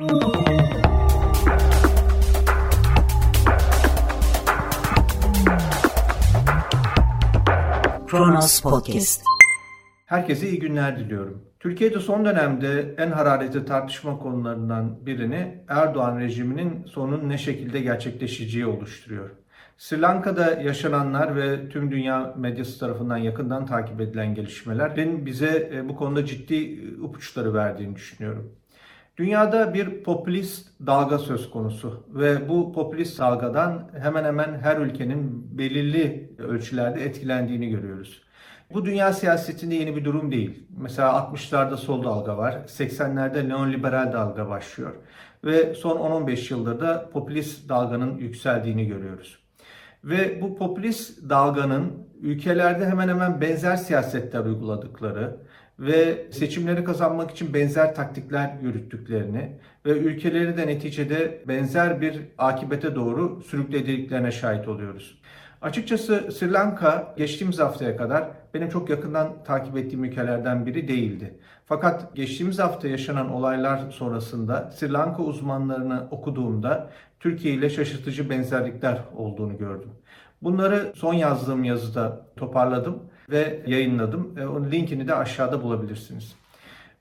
Kronos 0.00 0.20
Podcast. 8.62 9.22
Herkese 10.06 10.48
iyi 10.48 10.58
günler 10.58 10.98
diliyorum. 10.98 11.44
Türkiye'de 11.58 12.00
son 12.00 12.24
dönemde 12.24 12.94
en 12.98 13.10
hararetli 13.10 13.64
tartışma 13.64 14.18
konularından 14.18 15.06
birini 15.06 15.64
Erdoğan 15.68 16.18
rejiminin 16.18 16.84
sonun 16.84 17.28
ne 17.28 17.38
şekilde 17.38 17.80
gerçekleşeceği 17.80 18.66
oluşturuyor. 18.66 19.30
Sri 19.76 20.00
Lanka'da 20.00 20.50
yaşananlar 20.50 21.36
ve 21.36 21.68
tüm 21.68 21.90
dünya 21.90 22.34
medyası 22.36 22.80
tarafından 22.80 23.16
yakından 23.16 23.66
takip 23.66 24.00
edilen 24.00 24.34
gelişmelerin 24.34 25.26
bize 25.26 25.70
e, 25.74 25.88
bu 25.88 25.96
konuda 25.96 26.24
ciddi 26.24 26.54
ipuçları 26.54 27.54
verdiğini 27.54 27.96
düşünüyorum. 27.96 28.52
Dünyada 29.16 29.74
bir 29.74 30.02
popülist 30.02 30.68
dalga 30.86 31.18
söz 31.18 31.50
konusu 31.50 32.06
ve 32.08 32.48
bu 32.48 32.72
popülist 32.72 33.18
dalgadan 33.18 33.90
hemen 34.02 34.24
hemen 34.24 34.58
her 34.58 34.76
ülkenin 34.76 35.48
belirli 35.58 36.30
ölçülerde 36.38 37.04
etkilendiğini 37.04 37.68
görüyoruz. 37.68 38.22
Bu 38.74 38.84
dünya 38.84 39.12
siyasetinde 39.12 39.74
yeni 39.74 39.96
bir 39.96 40.04
durum 40.04 40.32
değil. 40.32 40.66
Mesela 40.76 41.10
60'larda 41.10 41.76
sol 41.76 42.04
dalga 42.04 42.38
var, 42.38 42.52
80'lerde 42.66 43.48
neoliberal 43.48 44.12
dalga 44.12 44.48
başlıyor 44.48 44.94
ve 45.44 45.74
son 45.74 45.96
10-15 45.96 46.52
yıldır 46.52 46.80
da 46.80 47.10
popülist 47.12 47.68
dalganın 47.68 48.18
yükseldiğini 48.18 48.86
görüyoruz. 48.86 49.38
Ve 50.04 50.42
bu 50.42 50.56
popülist 50.56 51.30
dalganın 51.30 51.92
ülkelerde 52.20 52.86
hemen 52.86 53.08
hemen 53.08 53.40
benzer 53.40 53.76
siyasetler 53.76 54.44
uyguladıkları, 54.44 55.36
ve 55.80 56.26
seçimleri 56.32 56.84
kazanmak 56.84 57.30
için 57.30 57.54
benzer 57.54 57.94
taktikler 57.94 58.50
yürüttüklerini 58.62 59.52
ve 59.86 59.90
ülkeleri 59.90 60.56
de 60.56 60.66
neticede 60.66 61.42
benzer 61.48 62.00
bir 62.00 62.20
akibete 62.38 62.94
doğru 62.94 63.42
sürüklediklerine 63.42 64.32
şahit 64.32 64.68
oluyoruz. 64.68 65.20
Açıkçası 65.62 66.32
Sri 66.32 66.52
Lanka 66.52 67.14
geçtiğimiz 67.16 67.58
haftaya 67.58 67.96
kadar 67.96 68.28
benim 68.54 68.68
çok 68.68 68.90
yakından 68.90 69.44
takip 69.44 69.76
ettiğim 69.76 70.04
ülkelerden 70.04 70.66
biri 70.66 70.88
değildi. 70.88 71.38
Fakat 71.66 72.16
geçtiğimiz 72.16 72.58
hafta 72.58 72.88
yaşanan 72.88 73.30
olaylar 73.30 73.90
sonrasında 73.90 74.70
Sri 74.70 74.92
Lanka 74.92 75.22
uzmanlarını 75.22 76.08
okuduğumda 76.10 76.90
Türkiye 77.20 77.54
ile 77.54 77.70
şaşırtıcı 77.70 78.30
benzerlikler 78.30 78.98
olduğunu 79.16 79.58
gördüm. 79.58 79.90
Bunları 80.42 80.92
son 80.94 81.14
yazdığım 81.14 81.64
yazıda 81.64 82.26
toparladım 82.36 82.98
ve 83.30 83.62
yayınladım. 83.66 84.38
E, 84.38 84.46
onun 84.46 84.70
linkini 84.70 85.08
de 85.08 85.14
aşağıda 85.14 85.62
bulabilirsiniz. 85.62 86.34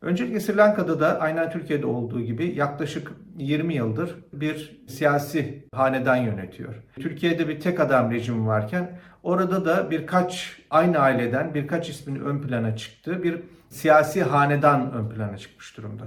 Öncelikle 0.02 0.40
Sri 0.40 0.58
Lanka'da 0.58 1.00
da 1.00 1.20
aynen 1.20 1.52
Türkiye'de 1.52 1.86
olduğu 1.86 2.22
gibi 2.22 2.54
yaklaşık 2.56 3.12
20 3.38 3.74
yıldır 3.74 4.16
bir 4.34 4.82
siyasi 4.88 5.68
hanedan 5.74 6.16
yönetiyor. 6.16 6.76
Türkiye'de 6.96 7.48
bir 7.48 7.60
tek 7.60 7.80
adam 7.80 8.12
rejimi 8.12 8.48
varken 8.48 9.00
orada 9.24 9.66
da 9.66 9.92
birkaç 9.92 10.58
aynı 10.70 11.00
aileden 11.00 11.54
birkaç 11.54 11.90
ismin 11.90 12.16
ön 12.16 12.42
plana 12.42 12.76
çıktığı 12.76 13.24
bir 13.24 13.42
siyasi 13.70 14.24
hanedan 14.24 14.94
ön 14.94 15.10
plana 15.10 15.38
çıkmış 15.38 15.78
durumda. 15.78 16.04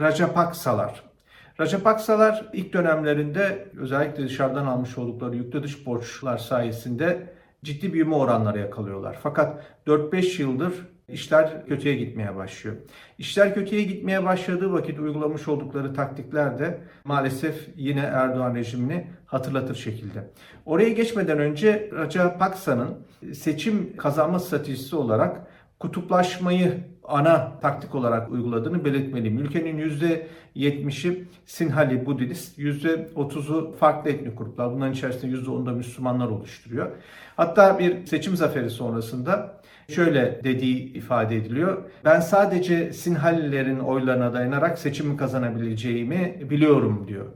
Rajapaksalar. 0.00 1.02
Rajapaksalar 1.60 2.46
ilk 2.52 2.72
dönemlerinde 2.72 3.68
özellikle 3.78 4.24
dışarıdan 4.24 4.66
almış 4.66 4.98
oldukları 4.98 5.36
yüklü 5.36 5.62
dış 5.62 5.86
borçlar 5.86 6.38
sayesinde 6.38 7.35
ciddi 7.66 7.92
büyüme 7.92 8.14
oranları 8.14 8.58
yakalıyorlar. 8.58 9.18
Fakat 9.22 9.64
4-5 9.86 10.42
yıldır 10.42 10.72
işler 11.08 11.66
kötüye 11.66 11.94
gitmeye 11.94 12.36
başlıyor. 12.36 12.76
İşler 13.18 13.54
kötüye 13.54 13.82
gitmeye 13.82 14.24
başladığı 14.24 14.72
vakit 14.72 14.98
uygulamış 14.98 15.48
oldukları 15.48 15.94
taktikler 15.94 16.58
de 16.58 16.80
maalesef 17.04 17.68
yine 17.76 18.00
Erdoğan 18.00 18.54
rejimini 18.54 19.06
hatırlatır 19.26 19.74
şekilde. 19.74 20.30
Oraya 20.64 20.88
geçmeden 20.88 21.38
önce 21.38 21.90
Raja 21.92 22.38
Paksa'nın 22.38 22.94
seçim 23.34 23.96
kazanma 23.96 24.38
stratejisi 24.38 24.96
olarak 24.96 25.46
kutuplaşmayı 25.80 26.74
ana 27.08 27.52
taktik 27.60 27.94
olarak 27.94 28.30
uyguladığını 28.30 28.84
belirtmeliyim. 28.84 29.38
Ülkenin 29.38 29.78
%70'i 30.54 31.24
Sinhali 31.46 32.06
Budist, 32.06 32.58
%30'u 32.58 33.72
farklı 33.80 34.10
etnik 34.10 34.38
gruplar. 34.38 34.72
Bunların 34.72 34.92
içerisinde 34.92 35.36
%10'da 35.36 35.72
Müslümanlar 35.72 36.28
oluşturuyor. 36.28 36.90
Hatta 37.36 37.78
bir 37.78 38.06
seçim 38.06 38.36
zaferi 38.36 38.70
sonrasında 38.70 39.60
şöyle 39.88 40.40
dediği 40.44 40.92
ifade 40.92 41.36
ediliyor. 41.36 41.82
Ben 42.04 42.20
sadece 42.20 42.92
Sinhalilerin 42.92 43.78
oylarına 43.78 44.34
dayanarak 44.34 44.78
seçimi 44.78 45.16
kazanabileceğimi 45.16 46.36
biliyorum 46.50 47.04
diyor. 47.08 47.26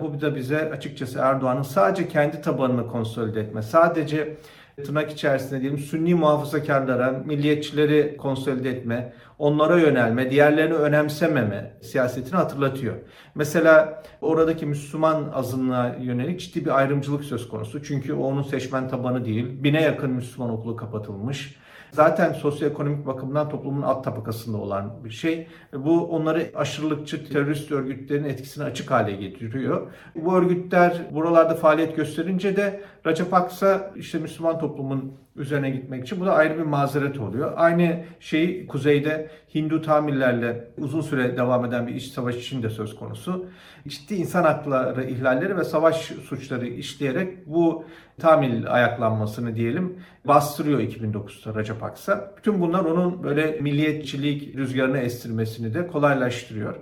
Bu 0.00 0.20
da 0.20 0.36
bize 0.36 0.70
açıkçası 0.70 1.18
Erdoğan'ın 1.18 1.62
sadece 1.62 2.08
kendi 2.08 2.40
tabanını 2.40 2.86
konsolide 2.86 3.40
etme, 3.40 3.62
sadece 3.62 4.36
tırnak 4.84 5.10
içerisinde 5.10 5.60
diyelim 5.60 5.78
Sünni 5.78 6.14
muhafazakarlara, 6.14 7.22
milliyetçileri 7.26 8.16
konsolide 8.16 8.70
etme, 8.70 9.12
onlara 9.38 9.80
yönelme, 9.80 10.30
diğerlerini 10.30 10.74
önemsememe 10.74 11.76
siyasetini 11.82 12.36
hatırlatıyor. 12.36 12.94
Mesela 13.34 14.02
oradaki 14.20 14.66
Müslüman 14.66 15.30
azınlığa 15.34 15.96
yönelik 16.00 16.40
ciddi 16.40 16.64
bir 16.64 16.78
ayrımcılık 16.78 17.24
söz 17.24 17.48
konusu. 17.48 17.82
Çünkü 17.82 18.12
onun 18.12 18.42
seçmen 18.42 18.88
tabanı 18.88 19.24
değil. 19.24 19.46
Bine 19.62 19.82
yakın 19.82 20.10
Müslüman 20.10 20.50
okulu 20.50 20.76
kapatılmış. 20.76 21.56
Zaten 21.92 22.32
sosyoekonomik 22.32 23.06
bakımdan 23.06 23.48
toplumun 23.48 23.82
alt 23.82 24.04
tabakasında 24.04 24.56
olan 24.56 25.04
bir 25.04 25.10
şey. 25.10 25.46
Bu 25.72 26.06
onları 26.06 26.50
aşırılıkçı 26.54 27.28
terörist 27.28 27.72
örgütlerin 27.72 28.24
etkisini 28.24 28.64
açık 28.64 28.90
hale 28.90 29.12
getiriyor. 29.12 29.86
Bu 30.14 30.36
örgütler 30.36 31.02
buralarda 31.12 31.54
faaliyet 31.54 31.96
gösterince 31.96 32.56
de 32.56 32.80
Recep 33.06 33.34
Aksa 33.34 33.92
işte 33.96 34.18
Müslüman 34.18 34.58
toplumun 34.58 35.12
üzerine 35.36 35.70
gitmek 35.70 36.04
için 36.04 36.20
bu 36.20 36.26
da 36.26 36.34
ayrı 36.34 36.58
bir 36.58 36.62
mazeret 36.62 37.20
oluyor. 37.20 37.52
Aynı 37.56 38.04
şey 38.20 38.66
kuzeyde 38.66 39.30
Hindu 39.54 39.82
Tamillerle 39.82 40.70
uzun 40.78 41.00
süre 41.00 41.36
devam 41.36 41.64
eden 41.64 41.86
bir 41.86 41.94
iç 41.94 42.04
savaş 42.04 42.36
için 42.36 42.62
de 42.62 42.70
söz 42.70 42.96
konusu. 42.96 43.46
Ciddi 43.88 44.14
insan 44.14 44.44
hakları 44.44 45.04
ihlalleri 45.04 45.56
ve 45.56 45.64
savaş 45.64 45.96
suçları 45.96 46.66
işleyerek 46.66 47.46
bu 47.46 47.84
Tamil 48.18 48.72
ayaklanmasını 48.72 49.56
diyelim 49.56 49.96
bastırıyor 50.24 50.80
2009'da 50.80 51.60
Recep 51.60 51.82
Aksa. 51.82 52.34
Bütün 52.36 52.60
bunlar 52.60 52.84
onun 52.84 53.22
böyle 53.22 53.60
milliyetçilik 53.60 54.56
rüzgarını 54.56 54.98
estirmesini 54.98 55.74
de 55.74 55.86
kolaylaştırıyor. 55.86 56.76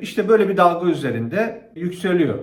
İşte 0.00 0.28
böyle 0.28 0.48
bir 0.48 0.56
dalga 0.56 0.90
üzerinde 0.90 1.70
yükseliyor. 1.74 2.38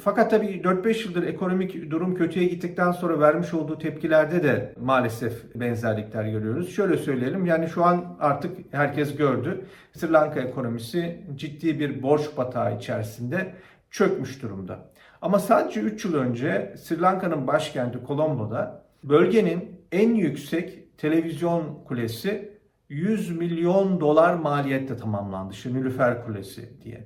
Fakat 0.00 0.30
tabii 0.30 0.46
4-5 0.46 1.06
yıldır 1.06 1.22
ekonomik 1.22 1.90
durum 1.90 2.14
kötüye 2.14 2.46
gittikten 2.46 2.92
sonra 2.92 3.20
vermiş 3.20 3.54
olduğu 3.54 3.78
tepkilerde 3.78 4.42
de 4.42 4.74
maalesef 4.80 5.54
benzerlikler 5.54 6.24
görüyoruz. 6.24 6.74
Şöyle 6.74 6.96
söyleyelim 6.96 7.46
yani 7.46 7.68
şu 7.68 7.84
an 7.84 8.16
artık 8.20 8.56
herkes 8.70 9.16
gördü. 9.16 9.64
Sri 9.92 10.12
Lanka 10.12 10.40
ekonomisi 10.40 11.20
ciddi 11.34 11.80
bir 11.80 12.02
borç 12.02 12.22
batağı 12.36 12.76
içerisinde 12.76 13.54
çökmüş 13.90 14.42
durumda. 14.42 14.89
Ama 15.22 15.38
sadece 15.38 15.80
3 15.80 16.04
yıl 16.04 16.14
önce 16.14 16.74
Sri 16.78 17.00
Lanka'nın 17.00 17.46
başkenti 17.46 17.98
Colombo'da 18.06 18.84
bölgenin 19.04 19.80
en 19.92 20.14
yüksek 20.14 20.98
televizyon 20.98 21.84
kulesi 21.84 22.60
100 22.88 23.30
milyon 23.38 24.00
dolar 24.00 24.34
maliyette 24.34 24.96
tamamlandı. 24.96 25.52
İşte 25.52 25.74
Nilüfer 25.74 26.24
Kulesi 26.24 26.82
diye. 26.84 27.04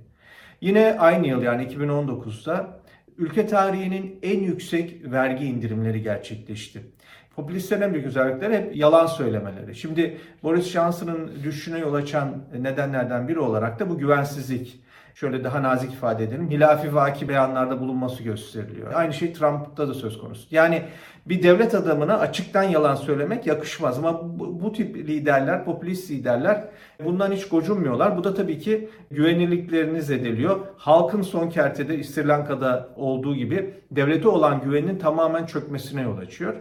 Yine 0.61 0.97
aynı 0.99 1.27
yıl 1.27 1.43
yani 1.43 1.63
2019'da 1.63 2.81
ülke 3.19 3.47
tarihinin 3.47 4.19
en 4.23 4.41
yüksek 4.41 5.13
vergi 5.13 5.45
indirimleri 5.45 6.03
gerçekleşti. 6.03 6.83
Popülistlerin 7.37 7.83
en 7.83 7.93
büyük 7.93 8.07
özellikleri 8.07 8.57
hep 8.57 8.77
yalan 8.77 9.07
söylemeleri. 9.07 9.75
Şimdi 9.75 10.19
Boris 10.43 10.67
Johnson'ın 10.67 11.31
düşüşüne 11.45 11.79
yol 11.79 11.95
açan 11.95 12.45
nedenlerden 12.61 13.29
biri 13.29 13.39
olarak 13.39 13.81
da 13.81 13.91
bu 13.91 13.99
güvensizlik 13.99 14.81
şöyle 15.15 15.45
daha 15.45 15.63
nazik 15.63 15.93
ifade 15.93 16.25
edelim, 16.25 16.51
hilafi 16.51 16.95
vaki 16.95 17.29
beyanlarda 17.29 17.81
bulunması 17.81 18.23
gösteriliyor. 18.23 18.93
Aynı 18.95 19.13
şey 19.13 19.33
Trump'ta 19.33 19.89
da 19.89 19.95
söz 19.95 20.19
konusu. 20.19 20.47
Yani 20.51 20.83
bir 21.27 21.43
devlet 21.43 21.75
adamına 21.75 22.19
açıktan 22.19 22.63
yalan 22.63 22.95
söylemek 22.95 23.47
yakışmaz 23.47 23.99
ama 23.99 24.39
bu, 24.39 24.61
bu 24.63 24.73
tip 24.73 24.97
liderler, 24.97 25.65
popülist 25.65 26.11
liderler 26.11 26.65
bundan 27.05 27.33
hiç 27.33 27.49
gocunmuyorlar. 27.49 28.17
Bu 28.17 28.25
da 28.25 28.35
tabii 28.35 28.59
ki 28.59 28.89
güvenilirliklerini 29.11 30.03
zedeliyor. 30.03 30.61
Halkın 30.77 31.23
son 31.23 31.49
kertede 31.49 32.03
Sri 32.03 32.29
Lanka'da 32.29 32.89
olduğu 32.97 33.35
gibi 33.35 33.75
devlete 33.91 34.29
olan 34.29 34.61
güvenin 34.61 34.99
tamamen 34.99 35.47
çökmesine 35.47 36.03
yol 36.03 36.19
açıyor. 36.19 36.55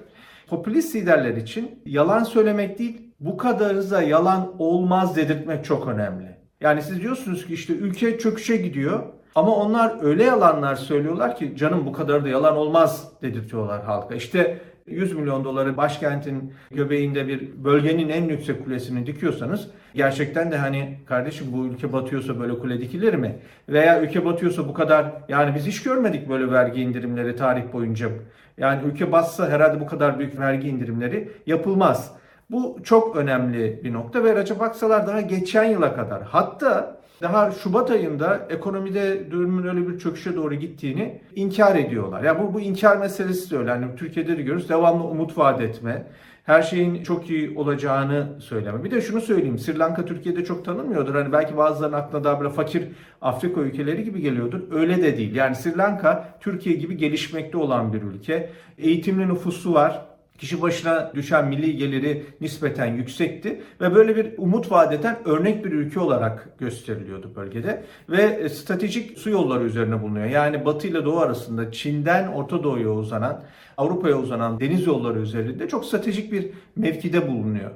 Popülist 0.48 0.96
liderler 0.96 1.36
için 1.38 1.82
yalan 1.86 2.24
söylemek 2.24 2.80
değil, 2.80 3.02
bu 3.20 3.38
kadarı 3.38 3.92
da 3.92 4.02
yalan 4.02 4.56
olmaz 4.60 5.16
dedirtmek 5.16 5.66
çok 5.66 5.88
önemli. 5.88 6.43
Yani 6.64 6.82
siz 6.82 7.02
diyorsunuz 7.02 7.48
ki 7.48 7.54
işte 7.54 7.74
ülke 7.74 8.20
çöküşe 8.20 8.58
gidiyor. 8.58 9.00
Ama 9.36 9.56
onlar 9.56 10.04
öyle 10.04 10.24
yalanlar 10.24 10.76
söylüyorlar 10.76 11.36
ki 11.36 11.54
canım 11.58 11.86
bu 11.86 11.92
kadar 11.92 12.24
da 12.24 12.30
yalan 12.30 12.58
olmaz 12.58 13.12
dedirtiyorlar 13.22 13.84
halka. 13.84 14.16
İşte 14.16 14.60
100 14.88 15.14
milyon 15.14 15.44
doları 15.44 15.78
başkentin 15.78 16.54
göbeğinde 16.72 17.28
bir 17.28 17.64
bölgenin 17.64 18.10
en 18.10 18.24
yüksek 18.24 18.64
kulesini 18.66 19.08
dikiyorsanız 19.08 19.68
gerçekten 19.96 20.52
de 20.52 20.58
hani 20.58 20.98
kardeşim 21.06 21.48
bu 21.52 21.66
ülke 21.66 21.94
batıyorsa 21.94 22.40
böyle 22.40 22.60
kule 22.60 22.80
dikilir 22.82 23.14
mi? 23.14 23.36
Veya 23.70 24.02
ülke 24.02 24.26
batıyorsa 24.26 24.68
bu 24.68 24.74
kadar 24.74 25.14
yani 25.30 25.56
biz 25.56 25.66
hiç 25.68 25.84
görmedik 25.84 26.30
böyle 26.30 26.52
vergi 26.52 26.82
indirimleri 26.82 27.36
tarih 27.36 27.74
boyunca. 27.74 28.10
Yani 28.58 28.82
ülke 28.88 29.12
batsa 29.12 29.50
herhalde 29.50 29.80
bu 29.80 29.86
kadar 29.86 30.20
büyük 30.20 30.40
vergi 30.40 30.68
indirimleri 30.68 31.32
yapılmaz. 31.46 32.23
Bu 32.54 32.78
çok 32.84 33.16
önemli 33.16 33.80
bir 33.84 33.94
nokta 33.94 34.24
ve 34.24 34.36
Recep 34.36 34.62
Aksalar 34.62 35.08
daha 35.08 35.22
geçen 35.22 35.64
yıla 35.64 35.96
kadar 35.96 36.24
hatta 36.24 36.98
daha 37.22 37.52
Şubat 37.52 37.92
ayında 37.92 38.48
ekonomide 38.50 39.32
durumun 39.32 39.68
öyle 39.68 39.88
bir 39.88 40.00
çöküşe 40.00 40.36
doğru 40.36 40.56
gittiğini 40.56 41.22
inkar 41.36 41.76
ediyorlar. 41.76 42.20
Ya 42.20 42.26
yani 42.26 42.40
bu 42.44 42.54
bu 42.54 42.62
inkar 42.62 42.98
meselesi 42.98 43.52
de 43.52 43.58
öyle. 43.58 43.70
Yani 43.70 43.86
Türkiye'de 43.98 44.38
de 44.38 44.42
görüyoruz. 44.42 44.70
Devamlı 44.70 45.04
umut 45.04 45.38
vaat 45.38 45.62
etme. 45.62 46.06
Her 46.44 46.62
şeyin 46.62 47.04
çok 47.04 47.30
iyi 47.30 47.58
olacağını 47.58 48.28
söyleme. 48.40 48.84
Bir 48.84 48.92
de 48.92 49.02
şunu 49.02 49.22
söyleyeyim. 49.22 49.60
Sri 49.60 49.80
Lanka 49.80 50.06
Türkiye'de 50.06 50.46
çok 50.46 50.66
tanınmıyordur. 50.66 51.16
Hani 51.16 51.32
belki 51.32 51.58
bazılarının 51.58 51.98
aklına 51.98 52.24
daha 52.24 52.40
böyle 52.40 52.50
fakir 52.50 52.88
Afrika 53.22 53.62
ülkeleri 53.62 54.04
gibi 54.04 54.22
geliyordur. 54.22 54.60
Öyle 54.72 55.04
de 55.04 55.18
değil. 55.18 55.36
Yani 55.36 55.56
Sri 55.56 55.78
Lanka 55.78 56.38
Türkiye 56.40 56.76
gibi 56.76 56.98
gelişmekte 56.98 57.58
olan 57.58 57.94
bir 57.94 58.02
ülke. 58.02 58.50
Eğitimli 58.78 59.28
nüfusu 59.28 59.74
var 59.74 60.13
Kişi 60.38 60.62
başına 60.62 61.12
düşen 61.16 61.48
milli 61.48 61.78
geliri 61.78 62.26
nispeten 62.42 62.86
yüksekti 62.86 63.62
ve 63.82 63.96
böyle 63.96 64.16
bir 64.16 64.34
umut 64.38 64.72
vadeden 64.72 65.18
örnek 65.26 65.66
bir 65.66 65.72
ülke 65.72 66.00
olarak 66.00 66.60
gösteriliyordu 66.60 67.32
bölgede 67.36 67.84
ve 68.10 68.22
e, 68.22 68.50
stratejik 68.50 69.18
su 69.18 69.30
yolları 69.30 69.64
üzerine 69.64 70.02
bulunuyor. 70.02 70.26
Yani 70.26 70.66
Batı 70.66 70.88
ile 70.88 71.06
Doğu 71.06 71.20
arasında 71.20 71.72
Çin'den 71.72 72.28
Orta 72.28 72.64
Doğu'ya 72.64 72.90
uzanan, 72.90 73.44
Avrupa'ya 73.78 74.18
uzanan 74.20 74.60
deniz 74.60 74.88
yolları 74.88 75.20
üzerinde 75.20 75.68
çok 75.68 75.86
stratejik 75.86 76.32
bir 76.32 76.50
mevkide 76.76 77.28
bulunuyor. 77.28 77.72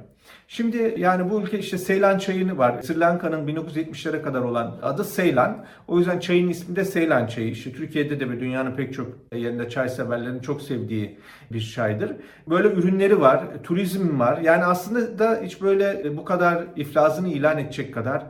Şimdi 0.48 0.94
yani 0.98 1.30
bu 1.30 1.42
ülke 1.42 1.58
işte 1.58 1.78
Seylan 1.78 2.18
çayını 2.18 2.58
var. 2.58 2.82
Sri 2.82 3.00
Lanka'nın 3.00 3.48
1970'lere 3.48 4.22
kadar 4.22 4.40
olan 4.40 4.76
adı 4.82 5.04
Seylan. 5.04 5.64
O 5.88 5.98
yüzden 5.98 6.18
çayın 6.18 6.48
ismi 6.48 6.76
de 6.76 6.84
Seylan 6.84 7.26
çayı. 7.26 7.50
İşte 7.50 7.72
Türkiye'de 7.72 8.20
de 8.20 8.30
ve 8.30 8.40
dünyanın 8.40 8.76
pek 8.76 8.94
çok 8.94 9.06
yerinde 9.34 9.68
çay 9.68 9.88
severlerin 9.88 10.40
çok 10.40 10.62
sevdiği 10.62 11.18
bir 11.52 11.60
çaydır. 11.60 12.12
Böyle 12.48 12.68
ürünleri 12.68 13.20
var, 13.20 13.44
turizm 13.64 14.20
var. 14.20 14.38
Yani 14.38 14.64
aslında 14.64 15.18
da 15.18 15.40
hiç 15.42 15.62
böyle 15.62 16.16
bu 16.16 16.24
kadar 16.24 16.64
iflasını 16.76 17.28
ilan 17.28 17.58
edecek 17.58 17.94
kadar 17.94 18.22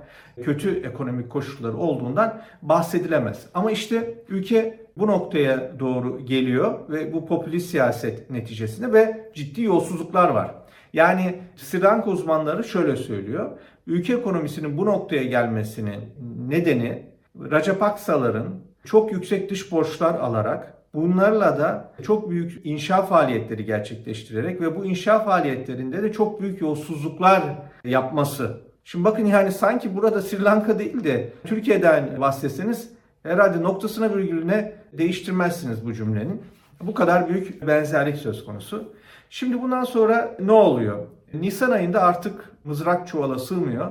kötü 0.43 0.81
ekonomik 0.81 1.31
koşulları 1.31 1.77
olduğundan 1.77 2.43
bahsedilemez. 2.63 3.47
Ama 3.55 3.71
işte 3.71 4.15
ülke 4.29 4.89
bu 4.97 5.07
noktaya 5.07 5.81
doğru 5.81 6.27
geliyor 6.27 6.79
ve 6.89 7.13
bu 7.13 7.27
popülist 7.27 7.71
siyaset 7.71 8.31
neticesinde 8.31 8.93
ve 8.93 9.31
ciddi 9.35 9.63
yolsuzluklar 9.63 10.29
var. 10.29 10.55
Yani 10.93 11.35
Sri 11.57 12.11
uzmanları 12.11 12.65
şöyle 12.65 12.97
söylüyor. 12.97 13.51
Ülke 13.87 14.15
ekonomisinin 14.15 14.79
bu 14.79 14.87
noktaya 14.87 15.23
gelmesinin 15.23 16.01
nedeni 16.49 17.09
Rajapaksaların 17.51 18.47
çok 18.85 19.13
yüksek 19.13 19.51
dış 19.51 19.73
borçlar 19.73 20.15
alarak 20.15 20.75
bunlarla 20.95 21.59
da 21.59 21.93
çok 22.03 22.31
büyük 22.31 22.67
inşa 22.67 23.03
faaliyetleri 23.03 23.65
gerçekleştirerek 23.65 24.61
ve 24.61 24.77
bu 24.77 24.85
inşa 24.85 25.19
faaliyetlerinde 25.19 26.03
de 26.03 26.13
çok 26.13 26.41
büyük 26.43 26.61
yolsuzluklar 26.61 27.43
yapması. 27.85 28.61
Şimdi 28.85 29.05
bakın 29.05 29.25
yani 29.25 29.53
sanki 29.53 29.97
burada 29.97 30.23
Sri 30.23 30.45
Lanka 30.45 30.79
değil 30.79 31.05
de 31.05 31.33
Türkiye'den 31.45 32.21
bahsetseniz 32.21 32.91
herhalde 33.23 33.63
noktasına 33.63 34.17
virgülüne 34.17 34.73
değiştirmezsiniz 34.93 35.87
bu 35.87 35.95
cümlenin. 35.95 36.43
Bu 36.81 36.95
kadar 36.95 37.29
büyük 37.29 37.67
benzerlik 37.67 38.17
söz 38.17 38.45
konusu. 38.45 38.93
Şimdi 39.31 39.63
bundan 39.63 39.85
sonra 39.85 40.37
ne 40.41 40.53
oluyor? 40.53 41.07
Nisan 41.35 41.71
ayında 41.71 42.03
artık 42.03 42.53
mızrak 42.65 43.09
çuvala 43.09 43.39
sığmıyor 43.39 43.91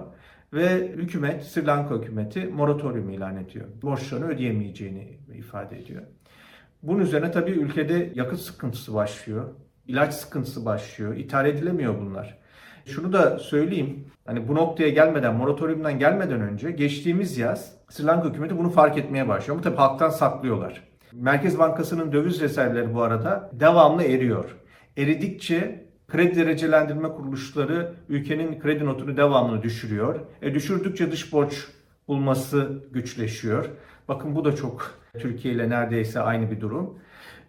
ve 0.53 0.87
hükümet, 0.87 1.43
Sri 1.43 1.65
Lanka 1.65 1.95
hükümeti 1.95 2.47
moratorium 2.47 3.09
ilan 3.09 3.37
ediyor. 3.37 3.65
Borçlarını 3.81 4.27
ödeyemeyeceğini 4.27 5.17
ifade 5.35 5.79
ediyor. 5.79 6.01
Bunun 6.83 6.99
üzerine 6.99 7.31
tabii 7.31 7.51
ülkede 7.51 8.11
yakıt 8.15 8.39
sıkıntısı 8.39 8.93
başlıyor, 8.93 9.45
ilaç 9.87 10.13
sıkıntısı 10.13 10.65
başlıyor, 10.65 11.15
ithal 11.15 11.45
edilemiyor 11.45 12.01
bunlar. 12.01 12.37
Şunu 12.85 13.13
da 13.13 13.39
söyleyeyim, 13.39 14.05
hani 14.25 14.47
bu 14.47 14.55
noktaya 14.55 14.89
gelmeden, 14.89 15.35
moratoriumdan 15.35 15.99
gelmeden 15.99 16.41
önce 16.41 16.71
geçtiğimiz 16.71 17.37
yaz 17.37 17.75
Sri 17.89 18.05
Lanka 18.05 18.29
hükümeti 18.29 18.57
bunu 18.57 18.69
fark 18.69 18.97
etmeye 18.97 19.27
başlıyor. 19.27 19.55
Ama 19.55 19.63
tabii 19.63 19.75
halktan 19.75 20.09
saklıyorlar. 20.09 20.83
Merkez 21.13 21.59
Bankası'nın 21.59 22.11
döviz 22.11 22.41
rezervleri 22.41 22.93
bu 22.93 23.01
arada 23.01 23.49
devamlı 23.53 24.03
eriyor 24.03 24.55
eridikçe 24.97 25.87
kredi 26.07 26.35
derecelendirme 26.35 27.09
kuruluşları 27.09 27.93
ülkenin 28.09 28.59
kredi 28.59 28.85
notunu 28.85 29.17
devamlı 29.17 29.63
düşürüyor. 29.63 30.19
E 30.41 30.53
düşürdükçe 30.53 31.11
dış 31.11 31.33
borç 31.33 31.67
bulması 32.07 32.83
güçleşiyor. 32.91 33.69
Bakın 34.07 34.35
bu 34.35 34.45
da 34.45 34.55
çok 34.55 34.99
Türkiye 35.19 35.53
ile 35.53 35.69
neredeyse 35.69 36.19
aynı 36.19 36.51
bir 36.51 36.61
durum. 36.61 36.99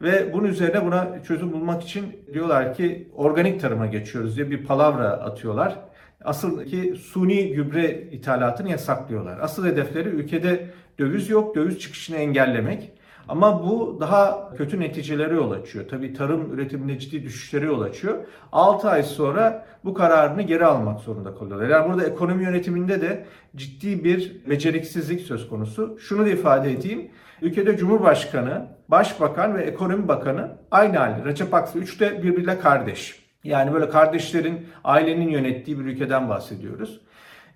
Ve 0.03 0.33
bunun 0.33 0.49
üzerine 0.49 0.85
buna 0.85 1.23
çözüm 1.23 1.53
bulmak 1.53 1.83
için 1.83 2.17
diyorlar 2.33 2.75
ki 2.75 3.09
organik 3.15 3.61
tarıma 3.61 3.87
geçiyoruz 3.87 4.37
diye 4.37 4.50
bir 4.50 4.65
palavra 4.65 5.09
atıyorlar. 5.09 5.79
Asıl 6.25 6.65
ki 6.65 6.95
suni 7.00 7.53
gübre 7.53 8.03
ithalatını 8.12 8.71
yasaklıyorlar. 8.71 9.39
Asıl 9.39 9.67
hedefleri 9.67 10.09
ülkede 10.09 10.67
döviz 10.99 11.31
yok, 11.31 11.56
döviz 11.56 11.79
çıkışını 11.79 12.17
engellemek. 12.17 12.93
Ama 13.29 13.63
bu 13.63 13.97
daha 14.01 14.51
kötü 14.57 14.81
neticelere 14.81 15.35
yol 15.35 15.51
açıyor. 15.51 15.85
Tabii 15.91 16.13
tarım 16.13 16.53
üretiminde 16.55 16.99
ciddi 16.99 17.23
düşüşlere 17.23 17.67
yol 17.67 17.81
açıyor. 17.81 18.19
6 18.53 18.91
ay 18.91 19.03
sonra 19.03 19.67
bu 19.85 19.95
kararını 19.95 20.43
geri 20.43 20.65
almak 20.65 21.01
zorunda 21.01 21.35
kalıyorlar. 21.35 21.69
Yani 21.69 21.89
burada 21.89 22.07
ekonomi 22.07 22.45
yönetiminde 22.45 23.01
de 23.01 23.27
ciddi 23.57 24.05
bir 24.05 24.37
beceriksizlik 24.51 25.21
söz 25.21 25.49
konusu. 25.49 25.99
Şunu 26.01 26.25
da 26.25 26.29
ifade 26.29 26.73
edeyim. 26.73 27.11
Ülkede 27.43 27.77
Cumhurbaşkanı, 27.77 28.67
Başbakan 28.89 29.55
ve 29.55 29.63
Ekonomi 29.63 30.09
Bakanı 30.09 30.59
aynı 30.71 30.97
hali. 30.97 31.25
Recep 31.25 31.55
Aksu 31.55 31.79
3 31.79 32.01
de 32.01 32.23
birbiriyle 32.23 32.59
kardeş. 32.59 33.29
Yani 33.45 33.73
böyle 33.73 33.89
kardeşlerin, 33.89 34.67
ailenin 34.85 35.29
yönettiği 35.29 35.79
bir 35.79 35.85
ülkeden 35.85 36.29
bahsediyoruz. 36.29 37.01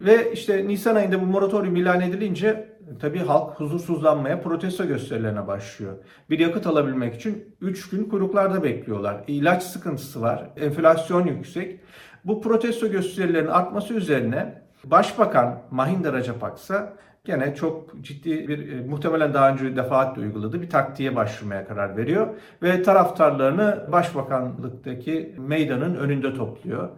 Ve 0.00 0.32
işte 0.32 0.68
Nisan 0.68 0.96
ayında 0.96 1.20
bu 1.20 1.26
moratorium 1.26 1.76
ilan 1.76 2.00
edilince 2.00 2.71
tabii 3.00 3.18
halk 3.18 3.60
huzursuzlanmaya, 3.60 4.42
protesto 4.42 4.86
gösterilerine 4.86 5.46
başlıyor. 5.46 5.92
Bir 6.30 6.38
yakıt 6.38 6.66
alabilmek 6.66 7.14
için 7.14 7.56
3 7.60 7.90
gün 7.90 8.04
kuyruklarda 8.04 8.62
bekliyorlar. 8.62 9.24
İlaç 9.26 9.62
sıkıntısı 9.62 10.22
var, 10.22 10.50
enflasyon 10.56 11.26
yüksek. 11.26 11.80
Bu 12.24 12.42
protesto 12.42 12.88
gösterilerinin 12.88 13.50
artması 13.50 13.94
üzerine 13.94 14.62
Başbakan 14.84 15.62
Mahinda 15.70 16.12
Rajapaksa 16.12 16.92
gene 17.24 17.54
çok 17.54 18.02
ciddi 18.02 18.48
bir 18.48 18.72
e, 18.72 18.80
muhtemelen 18.80 19.34
daha 19.34 19.50
önce 19.50 19.76
defaatle 19.76 20.22
uyguladığı 20.22 20.62
bir 20.62 20.70
taktiğe 20.70 21.16
başvurmaya 21.16 21.66
karar 21.66 21.96
veriyor 21.96 22.26
ve 22.62 22.82
taraftarlarını 22.82 23.86
başbakanlıktaki 23.92 25.34
meydanın 25.38 25.94
önünde 25.94 26.34
topluyor. 26.34 26.88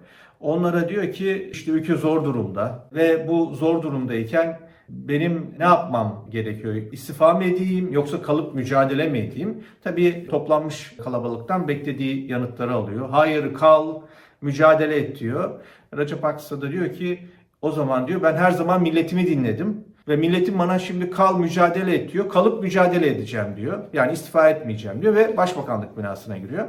Onlara 0.41 0.89
diyor 0.89 1.13
ki 1.13 1.49
işte 1.53 1.71
ülke 1.71 1.95
zor 1.95 2.25
durumda 2.25 2.89
ve 2.95 3.29
bu 3.29 3.55
zor 3.55 3.83
durumdayken 3.83 4.61
benim 4.89 5.55
ne 5.59 5.65
yapmam 5.65 6.27
gerekiyor? 6.31 6.75
İstifa 6.75 7.35
mı 7.35 7.45
edeyim 7.45 7.93
yoksa 7.93 8.23
kalıp 8.23 8.55
mücadele 8.55 9.09
mi 9.09 9.19
edeyim? 9.19 9.65
Tabii 9.85 10.27
toplanmış 10.31 10.97
kalabalıktan 11.05 11.69
beklediği 11.69 12.33
yanıtları 12.33 12.73
alıyor. 12.73 13.09
Hayır 13.11 13.55
kal, 13.55 14.01
mücadele 14.41 14.97
et 14.97 15.21
diyor. 15.21 15.61
Recep 15.97 16.25
Aksa 16.25 16.63
da 16.63 16.71
diyor 16.71 16.93
ki 16.93 17.19
o 17.63 17.71
zaman 17.71 18.09
diyor 18.09 18.23
ben 18.23 18.37
her 18.37 18.51
zaman 18.51 18.83
milletimi 18.83 19.27
dinledim. 19.27 19.85
Ve 20.09 20.17
milletim 20.17 20.59
bana 20.59 20.79
şimdi 20.79 21.11
kal 21.11 21.39
mücadele 21.39 21.95
et 21.95 22.13
diyor. 22.13 22.29
Kalıp 22.29 22.63
mücadele 22.63 23.07
edeceğim 23.07 23.47
diyor. 23.57 23.79
Yani 23.93 24.13
istifa 24.13 24.49
etmeyeceğim 24.51 25.03
diyor 25.03 25.15
ve 25.15 25.37
başbakanlık 25.37 25.99
binasına 25.99 26.39
giriyor. 26.39 26.69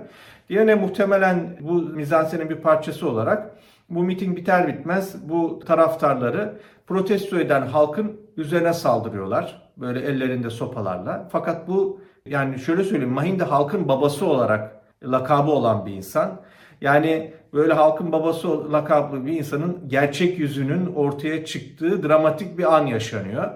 Diğerine 0.49 0.75
muhtemelen 0.75 1.57
bu 1.61 1.73
mizansenin 1.73 2.49
bir 2.49 2.55
parçası 2.55 3.09
olarak 3.09 3.55
bu 3.89 4.03
miting 4.03 4.37
biter 4.37 4.67
bitmez 4.67 5.29
bu 5.29 5.59
taraftarları 5.59 6.57
protesto 6.87 7.39
eden 7.39 7.61
halkın 7.61 8.19
üzerine 8.37 8.73
saldırıyorlar. 8.73 9.61
Böyle 9.77 9.99
ellerinde 9.99 10.49
sopalarla. 10.49 11.29
Fakat 11.31 11.67
bu 11.67 12.01
yani 12.25 12.59
şöyle 12.59 12.83
söyleyeyim 12.83 13.13
Mahinda 13.13 13.51
halkın 13.51 13.87
babası 13.87 14.25
olarak 14.25 14.75
lakabı 15.03 15.51
olan 15.51 15.85
bir 15.85 15.93
insan. 15.93 16.41
Yani 16.81 17.33
böyle 17.53 17.73
halkın 17.73 18.11
babası 18.11 18.71
lakablı 18.71 19.25
bir 19.25 19.37
insanın 19.37 19.77
gerçek 19.87 20.39
yüzünün 20.39 20.93
ortaya 20.95 21.45
çıktığı 21.45 22.03
dramatik 22.03 22.57
bir 22.57 22.75
an 22.75 22.85
yaşanıyor. 22.85 23.51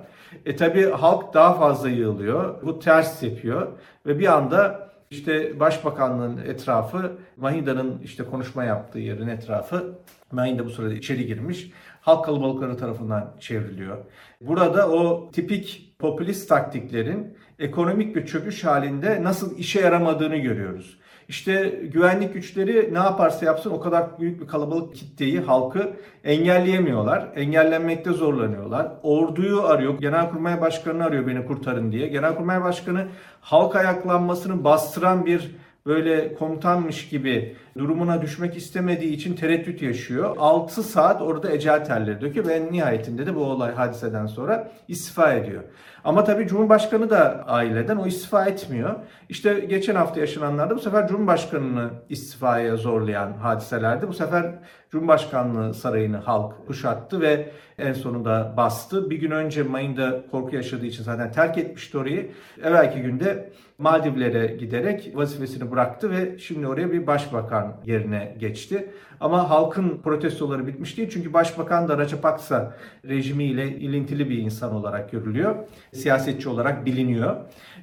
E 0.45 0.55
tabi 0.55 0.89
halk 0.89 1.33
daha 1.33 1.53
fazla 1.53 1.89
yığılıyor. 1.89 2.61
Bu 2.61 2.79
ters 2.79 3.23
yapıyor 3.23 3.67
ve 4.05 4.19
bir 4.19 4.27
anda 4.37 4.88
işte 5.11 5.59
başbakanlığın 5.59 6.37
etrafı, 6.37 7.17
Mahinda'nın 7.37 8.01
işte 8.03 8.23
konuşma 8.23 8.63
yaptığı 8.63 8.99
yerin 8.99 9.27
etrafı, 9.27 9.99
Mahinda 10.31 10.65
bu 10.65 10.69
sırada 10.69 10.93
içeri 10.93 11.25
girmiş, 11.25 11.71
halk 12.01 12.25
kalabalıkları 12.25 12.77
tarafından 12.77 13.35
çevriliyor. 13.39 13.97
Burada 14.41 14.89
o 14.89 15.31
tipik 15.31 15.95
popülist 15.99 16.49
taktiklerin 16.49 17.37
ekonomik 17.59 18.15
bir 18.15 18.25
çöküş 18.25 18.63
halinde 18.63 19.23
nasıl 19.23 19.57
işe 19.57 19.79
yaramadığını 19.79 20.37
görüyoruz. 20.37 20.98
İşte 21.29 21.81
güvenlik 21.93 22.33
güçleri 22.33 22.93
ne 22.93 22.97
yaparsa 22.97 23.45
yapsın 23.45 23.71
o 23.71 23.79
kadar 23.79 24.19
büyük 24.19 24.41
bir 24.41 24.47
kalabalık 24.47 24.95
kitleyi, 24.95 25.39
halkı 25.39 25.93
engelleyemiyorlar. 26.23 27.27
Engellenmekte 27.35 28.11
zorlanıyorlar. 28.11 28.91
Orduyu 29.03 29.63
arıyor. 29.63 29.99
Genelkurmay 29.99 30.61
Başkanı 30.61 31.05
arıyor 31.05 31.27
beni 31.27 31.45
kurtarın 31.45 31.91
diye. 31.91 32.07
Genelkurmay 32.07 32.63
Başkanı 32.63 33.07
halk 33.41 33.75
ayaklanmasını 33.75 34.63
bastıran 34.63 35.25
bir 35.25 35.55
böyle 35.85 36.33
komutanmış 36.33 37.09
gibi 37.09 37.55
durumuna 37.77 38.21
düşmek 38.21 38.57
istemediği 38.57 39.13
için 39.13 39.35
tereddüt 39.35 39.81
yaşıyor. 39.81 40.35
6 40.39 40.83
saat 40.83 41.21
orada 41.21 41.51
ecel 41.51 41.85
terleri 41.85 42.21
döküyor 42.21 42.47
ve 42.47 42.53
en 42.53 42.71
nihayetinde 42.71 43.25
de 43.25 43.35
bu 43.35 43.43
olay 43.43 43.73
hadiseden 43.73 44.25
sonra 44.25 44.71
istifa 44.87 45.33
ediyor. 45.33 45.63
Ama 46.03 46.23
tabii 46.23 46.47
Cumhurbaşkanı 46.47 47.09
da 47.09 47.43
aileden 47.47 47.97
o 47.97 48.07
istifa 48.07 48.45
etmiyor. 48.45 48.95
İşte 49.29 49.59
geçen 49.59 49.95
hafta 49.95 50.19
yaşananlarda 50.19 50.75
bu 50.75 50.79
sefer 50.79 51.07
Cumhurbaşkanı'nı 51.07 51.89
istifaya 52.09 52.77
zorlayan 52.77 53.33
hadiselerdi. 53.33 54.07
Bu 54.07 54.13
sefer 54.13 54.51
Cumhurbaşkanlığı 54.91 55.73
sarayını 55.73 56.17
halk 56.17 56.67
kuşattı 56.67 57.21
ve 57.21 57.49
en 57.77 57.93
sonunda 57.93 58.53
bastı. 58.57 59.09
Bir 59.09 59.15
gün 59.15 59.31
önce 59.31 59.63
Mayın'da 59.63 60.21
korku 60.31 60.55
yaşadığı 60.55 60.85
için 60.85 61.03
zaten 61.03 61.31
terk 61.31 61.57
etmişti 61.57 61.97
orayı. 61.97 62.31
Evvelki 62.63 63.01
günde 63.01 63.49
Maldivlere 63.77 64.47
giderek 64.47 65.11
vazifesini 65.15 65.71
bıraktı 65.71 66.11
ve 66.11 66.37
şimdi 66.39 66.67
oraya 66.67 66.91
bir 66.91 67.07
başbakan 67.07 67.75
yerine 67.85 68.35
geçti. 68.39 68.91
Ama 69.19 69.49
halkın 69.49 69.97
protestoları 70.03 70.67
bitmiş 70.67 70.97
değil 70.97 71.09
çünkü 71.13 71.33
başbakan 71.33 71.87
da 71.87 71.97
Rajapaksa 71.97 72.75
rejimiyle 73.07 73.67
ilintili 73.67 74.29
bir 74.29 74.37
insan 74.37 74.75
olarak 74.75 75.11
görülüyor. 75.11 75.55
Siyasetçi 75.93 76.49
olarak 76.49 76.85
biliniyor. 76.85 77.35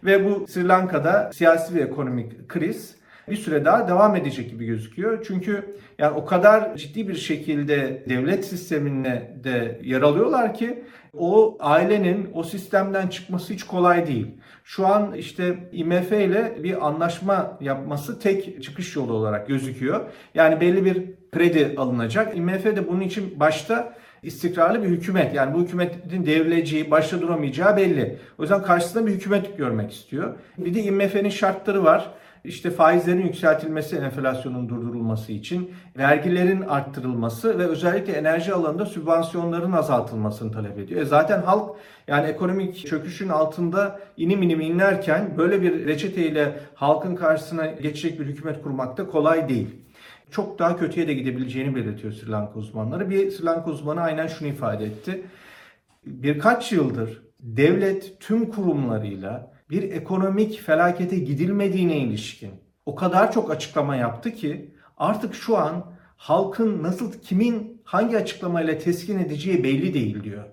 Ve 0.05 0.25
bu 0.25 0.47
Sri 0.47 0.69
Lanka'da 0.69 1.31
siyasi 1.33 1.75
ve 1.75 1.81
ekonomik 1.81 2.49
kriz 2.49 2.96
bir 3.31 3.37
süre 3.37 3.65
daha 3.65 3.89
devam 3.89 4.17
edecek 4.17 4.51
gibi 4.51 4.67
gözüküyor. 4.67 5.25
Çünkü 5.27 5.77
yani 5.99 6.17
o 6.17 6.25
kadar 6.25 6.77
ciddi 6.77 7.09
bir 7.09 7.15
şekilde 7.15 8.05
devlet 8.09 8.45
sistemine 8.45 9.37
de 9.45 9.81
yer 9.83 10.03
alıyorlar 10.03 10.55
ki 10.55 10.85
o 11.19 11.57
ailenin 11.61 12.31
o 12.35 12.43
sistemden 12.43 13.09
çıkması 13.09 13.53
hiç 13.53 13.63
kolay 13.63 14.07
değil. 14.07 14.27
Şu 14.65 14.87
an 14.87 15.15
işte 15.15 15.69
IMF 15.73 16.13
ile 16.13 16.57
bir 16.63 16.87
anlaşma 16.87 17.59
yapması 17.61 18.21
tek 18.21 18.63
çıkış 18.63 18.97
yolu 18.97 19.13
olarak 19.13 19.49
gözüküyor. 19.49 20.01
Yani 20.35 20.61
belli 20.61 20.85
bir 20.85 21.05
kredi 21.33 21.75
alınacak. 21.77 22.37
IMF 22.37 22.65
de 22.65 22.89
bunun 22.89 23.01
için 23.01 23.41
başta 23.41 23.95
istikrarlı 24.23 24.83
bir 24.83 24.89
hükümet. 24.89 25.35
Yani 25.35 25.55
bu 25.55 25.63
hükümetin 25.63 26.27
devrileceği, 26.27 26.91
başta 26.91 27.21
duramayacağı 27.21 27.77
belli. 27.77 28.19
O 28.39 28.43
yüzden 28.43 28.63
karşısında 28.63 29.07
bir 29.07 29.13
hükümet 29.13 29.59
görmek 29.59 29.93
istiyor. 29.93 30.35
Bir 30.59 30.75
de 30.75 30.83
IMF'nin 30.83 31.29
şartları 31.29 31.85
var. 31.85 32.11
İşte 32.45 32.71
faizlerin 32.71 33.23
yükseltilmesi, 33.23 33.97
enflasyonun 33.97 34.69
durdurulması 34.69 35.33
için, 35.33 35.71
vergilerin 35.99 36.63
arttırılması 36.63 37.59
ve 37.59 37.67
özellikle 37.67 38.13
enerji 38.13 38.55
alanında 38.55 38.87
sübvansiyonların 38.87 39.73
azaltılmasını 39.73 40.53
talep 40.53 40.79
ediyor. 40.79 41.01
E 41.01 41.05
zaten 41.05 41.43
halk 41.43 41.77
yani 42.09 42.27
ekonomik 42.27 42.87
çöküşün 42.87 43.29
altında 43.29 44.01
inim 44.17 44.43
inim 44.43 44.61
inlerken 44.61 45.35
böyle 45.39 45.63
bir 45.63 45.87
reçeteyle 45.87 46.61
halkın 46.75 47.15
karşısına 47.15 47.67
geçecek 47.67 48.21
bir 48.21 48.27
hükümet 48.27 48.63
kurmak 48.63 48.97
da 48.97 49.07
kolay 49.07 49.49
değil 49.49 49.69
çok 50.31 50.59
daha 50.59 50.77
kötüye 50.77 51.09
de 51.09 51.15
gidebileceğini 51.15 51.75
belirtiyor 51.75 52.13
Sri 52.13 52.31
Lanka 52.31 52.59
uzmanları. 52.59 53.11
Bir 53.11 53.31
Sri 53.31 53.45
Lanka 53.45 53.71
uzmanı 53.71 54.01
aynen 54.01 54.27
şunu 54.27 54.49
ifade 54.49 54.85
etti. 54.85 55.23
Birkaç 56.07 56.73
yıldır 56.73 57.23
devlet 57.41 58.21
tüm 58.21 58.51
kurumlarıyla 58.51 59.53
bir 59.71 59.83
ekonomik 59.83 60.61
felakete 60.61 61.19
gidilmediğine 61.19 61.99
ilişkin 61.99 62.51
o 62.87 62.95
kadar 62.95 63.33
çok 63.33 63.51
açıklama 63.51 63.97
yaptı 63.97 64.31
ki 64.31 64.75
artık 64.97 65.35
şu 65.35 65.57
an 65.57 65.85
halkın 66.17 66.83
nasıl 66.83 67.13
kimin 67.13 67.83
hangi 67.85 68.17
açıklamayla 68.17 68.79
teskin 68.79 69.19
edeceği 69.19 69.65
belli 69.65 69.95
değil 69.95 70.25
diyor. 70.25 70.45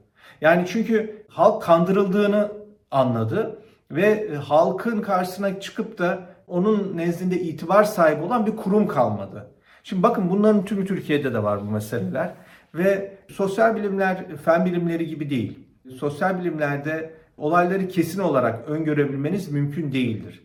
Yani 0.41 0.65
çünkü 0.67 1.25
halk 1.27 1.63
kandırıldığını 1.63 2.51
anladı 2.91 3.59
ve 3.91 4.35
halkın 4.35 5.01
karşısına 5.01 5.59
çıkıp 5.59 5.97
da 5.97 6.19
onun 6.47 6.97
nezdinde 6.97 7.39
itibar 7.39 7.83
sahibi 7.83 8.21
olan 8.23 8.45
bir 8.45 8.55
kurum 8.55 8.87
kalmadı. 8.87 9.51
Şimdi 9.83 10.03
bakın 10.03 10.29
bunların 10.29 10.65
tümü 10.65 10.85
Türkiye'de 10.85 11.33
de 11.33 11.43
var 11.43 11.61
bu 11.61 11.71
meseleler 11.71 12.33
ve 12.73 13.17
sosyal 13.31 13.75
bilimler 13.75 14.37
fen 14.45 14.65
bilimleri 14.65 15.07
gibi 15.07 15.29
değil. 15.29 15.59
Sosyal 15.99 16.39
bilimlerde 16.39 17.13
olayları 17.37 17.87
kesin 17.87 18.19
olarak 18.19 18.69
öngörebilmeniz 18.69 19.51
mümkün 19.51 19.91
değildir. 19.91 20.43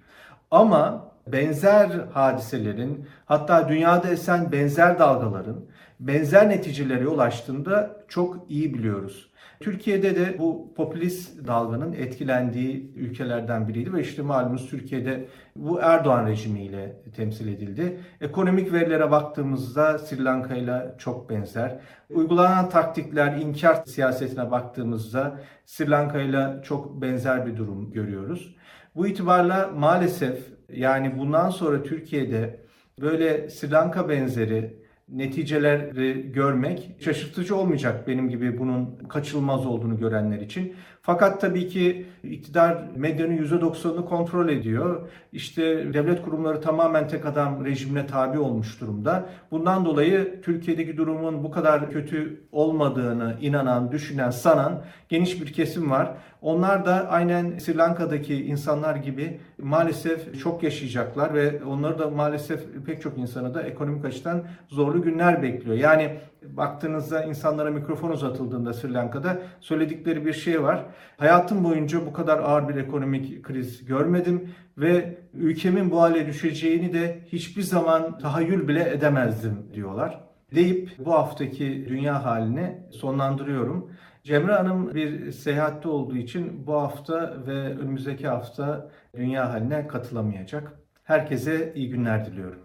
Ama 0.50 1.12
benzer 1.26 1.90
hadiselerin 2.12 3.06
hatta 3.26 3.68
dünyada 3.68 4.08
esen 4.08 4.52
benzer 4.52 4.98
dalgaların 4.98 5.64
benzer 6.00 6.48
neticelere 6.48 7.08
ulaştığında 7.08 7.96
çok 8.08 8.44
iyi 8.48 8.74
biliyoruz. 8.74 9.30
Türkiye'de 9.60 10.16
de 10.16 10.38
bu 10.38 10.74
popülist 10.76 11.46
dalganın 11.46 11.92
etkilendiği 11.92 12.92
ülkelerden 12.96 13.68
biriydi 13.68 13.92
ve 13.92 14.00
işte 14.00 14.22
malumunuz 14.22 14.70
Türkiye'de 14.70 15.28
bu 15.56 15.80
Erdoğan 15.80 16.26
rejimiyle 16.26 16.96
temsil 17.16 17.48
edildi. 17.48 18.00
Ekonomik 18.20 18.72
verilere 18.72 19.10
baktığımızda 19.10 19.98
Sri 19.98 20.24
Lanka 20.24 20.54
ile 20.54 20.94
çok 20.98 21.30
benzer. 21.30 21.80
Uygulanan 22.10 22.68
taktikler, 22.68 23.36
inkar 23.36 23.82
siyasetine 23.86 24.50
baktığımızda 24.50 25.40
Sri 25.66 25.90
Lanka 25.90 26.20
ile 26.20 26.62
çok 26.62 27.02
benzer 27.02 27.46
bir 27.46 27.56
durum 27.56 27.92
görüyoruz. 27.92 28.54
Bu 28.94 29.06
itibarla 29.06 29.70
maalesef 29.76 30.38
yani 30.72 31.18
bundan 31.18 31.50
sonra 31.50 31.82
Türkiye'de 31.82 32.60
böyle 33.00 33.50
Sri 33.50 33.70
Lanka 33.70 34.08
benzeri 34.08 34.87
neticeleri 35.08 36.32
görmek 36.32 36.90
şaşırtıcı 37.00 37.56
olmayacak 37.56 38.08
benim 38.08 38.28
gibi 38.28 38.58
bunun 38.58 38.96
kaçılmaz 39.08 39.66
olduğunu 39.66 39.98
görenler 39.98 40.40
için. 40.40 40.74
Fakat 41.08 41.40
tabii 41.40 41.68
ki 41.68 42.06
iktidar 42.22 42.78
medyanın 42.96 43.36
%90'ını 43.36 44.04
kontrol 44.04 44.48
ediyor. 44.48 45.08
İşte 45.32 45.62
devlet 45.94 46.22
kurumları 46.22 46.60
tamamen 46.60 47.08
tek 47.08 47.26
adam 47.26 47.64
rejimine 47.64 48.06
tabi 48.06 48.38
olmuş 48.38 48.80
durumda. 48.80 49.26
Bundan 49.50 49.84
dolayı 49.84 50.42
Türkiye'deki 50.42 50.96
durumun 50.96 51.44
bu 51.44 51.50
kadar 51.50 51.90
kötü 51.90 52.40
olmadığını 52.52 53.36
inanan, 53.40 53.92
düşünen, 53.92 54.30
sanan 54.30 54.82
geniş 55.08 55.40
bir 55.40 55.52
kesim 55.52 55.90
var. 55.90 56.14
Onlar 56.42 56.86
da 56.86 57.08
aynen 57.10 57.58
Sri 57.58 57.76
Lanka'daki 57.76 58.46
insanlar 58.46 58.96
gibi 58.96 59.40
maalesef 59.62 60.40
çok 60.40 60.62
yaşayacaklar 60.62 61.34
ve 61.34 61.64
onları 61.64 61.98
da 61.98 62.10
maalesef 62.10 62.60
pek 62.86 63.02
çok 63.02 63.18
insanı 63.18 63.54
da 63.54 63.62
ekonomik 63.62 64.04
açıdan 64.04 64.42
zorlu 64.68 65.02
günler 65.02 65.42
bekliyor. 65.42 65.76
Yani 65.76 66.16
baktığınızda 66.42 67.24
insanlara 67.24 67.70
mikrofon 67.70 68.10
uzatıldığında 68.10 68.72
Sri 68.72 68.94
Lanka'da 68.94 69.38
söyledikleri 69.60 70.26
bir 70.26 70.32
şey 70.32 70.62
var. 70.62 70.84
Hayatım 71.16 71.64
boyunca 71.64 72.06
bu 72.06 72.12
kadar 72.12 72.38
ağır 72.38 72.68
bir 72.68 72.74
ekonomik 72.74 73.42
kriz 73.42 73.84
görmedim 73.84 74.50
ve 74.78 75.18
ülkemin 75.34 75.90
bu 75.90 76.00
hale 76.00 76.26
düşeceğini 76.26 76.92
de 76.92 77.18
hiçbir 77.26 77.62
zaman 77.62 78.18
tahayyül 78.18 78.68
bile 78.68 78.90
edemezdim 78.90 79.66
diyorlar. 79.74 80.20
Deyip 80.54 80.90
bu 80.98 81.14
haftaki 81.14 81.86
dünya 81.88 82.24
halini 82.24 82.78
sonlandırıyorum. 82.90 83.90
Cemre 84.22 84.52
Hanım 84.52 84.94
bir 84.94 85.32
seyahatte 85.32 85.88
olduğu 85.88 86.16
için 86.16 86.66
bu 86.66 86.74
hafta 86.74 87.34
ve 87.46 87.78
önümüzdeki 87.78 88.28
hafta 88.28 88.90
dünya 89.16 89.52
haline 89.52 89.86
katılamayacak. 89.86 90.72
Herkese 91.04 91.72
iyi 91.74 91.90
günler 91.90 92.26
diliyorum. 92.26 92.58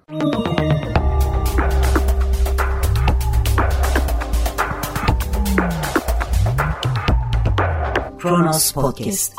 Kronos 8.23 8.71
Podcast 8.71 9.35